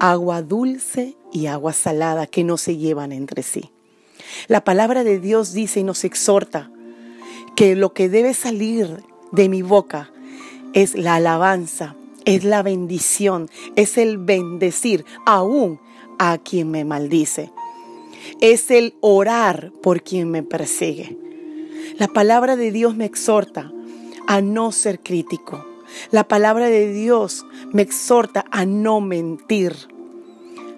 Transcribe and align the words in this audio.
agua 0.00 0.42
dulce 0.42 1.16
y 1.32 1.46
agua 1.46 1.72
salada 1.72 2.26
que 2.26 2.42
no 2.42 2.56
se 2.56 2.76
llevan 2.76 3.12
entre 3.12 3.44
sí. 3.44 3.70
La 4.48 4.64
palabra 4.64 5.04
de 5.04 5.20
Dios 5.20 5.52
dice 5.52 5.80
y 5.80 5.84
nos 5.84 6.02
exhorta 6.02 6.72
que 7.54 7.76
lo 7.76 7.92
que 7.92 8.08
debe 8.08 8.34
salir 8.34 9.04
de 9.30 9.48
mi 9.48 9.62
boca 9.62 10.10
es 10.72 10.96
la 10.96 11.14
alabanza, 11.14 11.94
es 12.28 12.44
la 12.44 12.62
bendición, 12.62 13.48
es 13.74 13.96
el 13.96 14.18
bendecir 14.18 15.06
aún 15.24 15.80
a 16.18 16.36
quien 16.36 16.70
me 16.70 16.84
maldice. 16.84 17.50
Es 18.42 18.70
el 18.70 18.94
orar 19.00 19.72
por 19.82 20.02
quien 20.02 20.30
me 20.30 20.42
persigue. 20.42 21.16
La 21.96 22.06
palabra 22.06 22.56
de 22.56 22.70
Dios 22.70 22.94
me 22.94 23.06
exhorta 23.06 23.72
a 24.26 24.42
no 24.42 24.72
ser 24.72 25.00
crítico. 25.00 25.64
La 26.10 26.28
palabra 26.28 26.66
de 26.66 26.92
Dios 26.92 27.46
me 27.72 27.80
exhorta 27.80 28.44
a 28.50 28.66
no 28.66 29.00
mentir. 29.00 29.74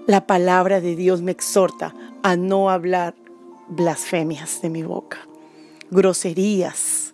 La 0.06 0.28
palabra 0.28 0.81
de 0.81 0.94
Dios 0.94 1.21
me 1.21 1.32
exhorta 1.32 1.97
a 2.22 2.37
no 2.37 2.71
hablar 2.71 3.17
blasfemias 3.69 4.62
de 4.62 4.71
mi 4.71 4.84
boca, 4.84 5.19
groserías, 5.91 7.12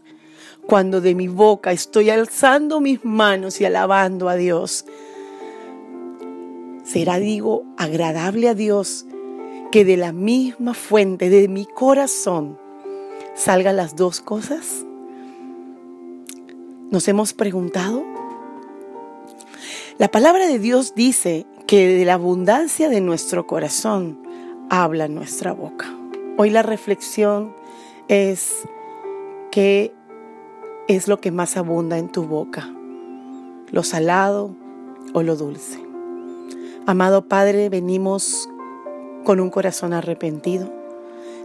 cuando 0.67 1.01
de 1.01 1.15
mi 1.15 1.29
boca 1.29 1.73
estoy 1.73 2.11
alzando 2.11 2.81
mis 2.81 3.05
manos 3.05 3.61
y 3.61 3.65
alabando 3.65 4.29
a 4.29 4.37
Dios. 4.37 4.85
Será, 6.85 7.19
digo, 7.19 7.65
agradable 7.77 8.49
a 8.49 8.55
Dios 8.55 9.07
que 9.71 9.85
de 9.85 9.97
la 9.97 10.13
misma 10.13 10.75
fuente 10.75 11.29
de 11.29 11.49
mi 11.49 11.67
corazón 11.67 12.59
salgan 13.35 13.77
las 13.77 13.97
dos 13.97 14.21
cosas? 14.21 14.85
¿Nos 16.91 17.07
hemos 17.09 17.33
preguntado? 17.33 18.05
La 19.99 20.09
palabra 20.09 20.47
de 20.47 20.59
Dios 20.59 20.95
dice 20.95 21.47
que 21.67 21.89
de 21.89 22.05
la 22.05 22.15
abundancia 22.15 22.89
de 22.89 23.01
nuestro 23.01 23.47
corazón 23.47 24.19
habla 24.71 25.09
nuestra 25.09 25.53
boca. 25.53 25.95
Hoy 26.37 26.51
la 26.51 26.63
reflexión 26.63 27.55
es 28.09 28.67
qué 29.51 29.93
es 30.89 31.09
lo 31.09 31.21
que 31.21 31.33
más 31.33 31.57
abunda 31.57 31.99
en 31.99 32.09
tu 32.09 32.25
boca, 32.25 32.71
lo 33.71 33.83
salado 33.83 34.55
o 35.15 35.23
lo 35.23 35.37
dulce. 35.37 35.83
Amado 36.87 37.27
Padre, 37.27 37.69
venimos 37.69 38.49
con 39.25 39.41
un 39.41 39.51
corazón 39.51 39.93
arrepentido. 39.93 40.73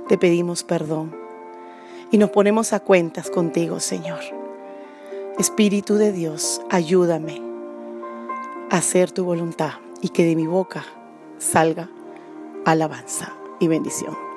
Te 0.08 0.18
pedimos 0.18 0.64
perdón 0.64 1.16
y 2.12 2.18
nos 2.20 2.30
ponemos 2.30 2.74
a 2.74 2.80
cuentas 2.82 3.30
contigo, 3.32 3.80
Señor. 3.80 4.20
Espíritu 5.40 5.96
de 5.96 6.12
Dios, 6.12 6.62
ayúdame 6.70 7.42
a 8.70 8.78
hacer 8.78 9.12
tu 9.12 9.26
voluntad 9.26 9.72
y 10.02 10.10
que 10.10 10.26
de 10.26 10.36
mi 10.36 10.46
boca 10.46 10.86
salga 11.40 11.90
alabanza 12.66 13.34
y 13.60 13.68
bendición. 13.68 14.31